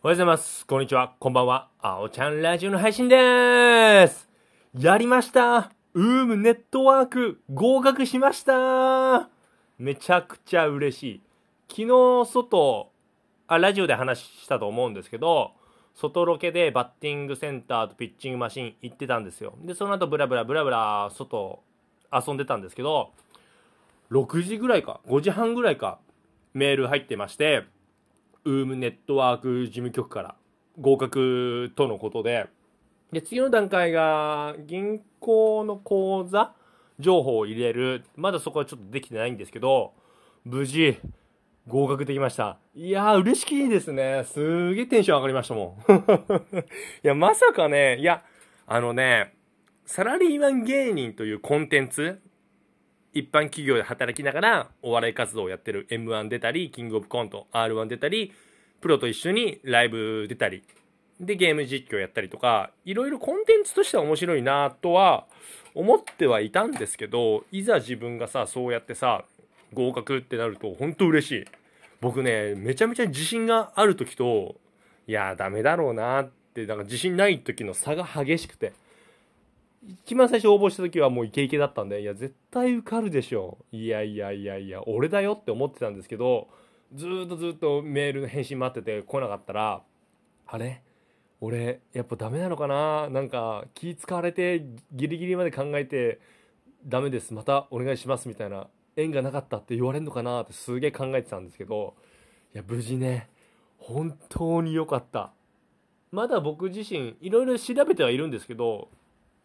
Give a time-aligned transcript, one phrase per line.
[0.00, 0.64] おはようございます。
[0.64, 1.16] こんにちは。
[1.18, 1.70] こんばんは。
[1.80, 4.28] あおちゃんラジオの配信でーす。
[4.72, 5.72] やりました。
[5.92, 9.28] ウームネットワーク合格しました。
[9.76, 11.20] めちゃくちゃ嬉しい。
[11.68, 12.92] 昨日、外、
[13.48, 15.50] あ、ラジオで話したと思うんですけど、
[15.96, 19.54] 外ロケでバッティングセンターとピッチングマシン行ってたんですよ。
[19.64, 21.60] で、その後ブラブラブラブラ外
[22.12, 23.10] 遊んでたんですけど、
[24.12, 25.98] 6時ぐらいか、5時半ぐらいか、
[26.54, 27.64] メール入ってまして、
[28.48, 30.34] ウームネットワーク事務局から
[30.80, 32.46] 合格とのことで、
[33.12, 36.54] で、次の段階が銀行の口座
[36.98, 38.04] 情報を入れる。
[38.16, 39.92] まだそこはちょっとできてないんですけど、
[40.44, 40.98] 無事
[41.66, 42.58] 合格できました。
[42.74, 44.24] いやー嬉しいですね。
[44.24, 45.92] すげえテンション上がりましたもん。
[47.04, 48.24] いや、まさかね、いや、
[48.66, 49.34] あのね、
[49.84, 52.22] サラリーマン芸人というコンテンツ、
[53.12, 58.32] 一般企業で働きながらお笑い活動をやってる M1 出たり、キングオブコント、R1 出たり、
[58.80, 60.62] プロと一緒にライブ出たり、
[61.20, 65.26] で、ゲーム実況やったりとか、いろいろコンテンツとしては面白いなとは
[65.74, 69.24] 思ってはいたんですけど、いざ自分がさ、そうやってさ、
[69.74, 71.44] 合格ってなると本当嬉しい。
[72.00, 74.56] 僕ね、めちゃめちゃ自信がある時と、
[75.08, 78.72] いや、ダメだろうなって、なんか自信ない時の差が激しくて。
[80.04, 83.58] 一番最初応募した時はもうイケイケだったんで、いや、絶対受かるでしょ。
[83.72, 86.48] いやいやいやいや、俺だよって思ってたんですけど、
[86.94, 89.82] ずっとずっとメールの返信待ってて来なかったら、
[90.46, 90.82] あれ？
[91.40, 93.08] 俺、やっぱダメなのかな？
[93.10, 96.20] なんか気使われてギリギリまで考えて、
[96.86, 98.28] ダメです、またお願いします。
[98.28, 100.42] みたいな、縁がなかったって言われるのかな？
[100.42, 101.94] ってすげえ考えてたんですけど、
[102.54, 103.28] いや、無事ね、
[103.78, 105.32] 本当に良かった。
[106.10, 108.88] まだ僕自身、いろいろ調べてはいるんですけど、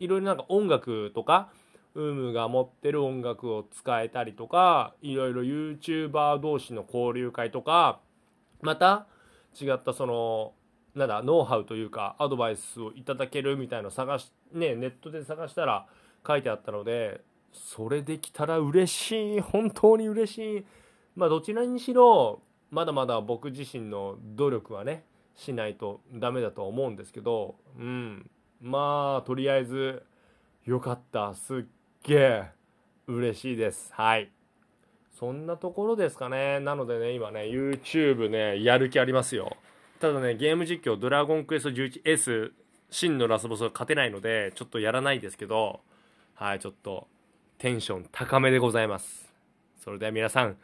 [0.00, 1.52] いろいろなんか音楽とか、
[1.96, 8.00] ウームが持ってる音楽を使えたりとか、いろいろ YouTuber 同士の交流会とか、
[8.60, 9.06] また
[9.58, 10.52] 違ったその、
[10.94, 15.86] なんだ、ノウハウというか、アドバイスをいただけるみたいの探し、ね、ネットで探したら
[16.26, 17.22] 書いてあったので、
[17.52, 19.40] それできたら嬉しい。
[19.40, 20.64] 本当に嬉しい。
[21.14, 25.04] まあ、どちらにしろ、まだまだ僕自身の努力はね、
[25.34, 28.30] しないとダメだとは思うんですけど、うん。
[28.60, 30.04] まあ、とりあえず、
[30.66, 31.32] よかった。
[31.34, 31.64] すっ
[32.04, 32.44] げえ、
[33.06, 33.92] 嬉しいです。
[33.94, 34.30] はい。
[35.18, 36.60] そんなところですかね。
[36.60, 39.56] なのでね、今ね、YouTube ね、やる気ありますよ。
[39.98, 42.52] ただね、ゲーム実況、ドラゴンクエスト 11S、
[42.90, 45.80] 真のラスボスが勝てないので、ちょっとやらないですけど、
[46.34, 47.08] はい、ちょっと、
[47.58, 49.32] テンション高めでございます。
[49.82, 50.56] それでは皆さん、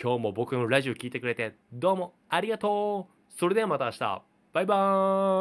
[0.00, 4.22] 今日も僕のラジオ聞いてくれて、どうもありがとうそれではまた明日、
[4.52, 4.76] バイバ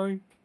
[0.08, 0.37] ーイ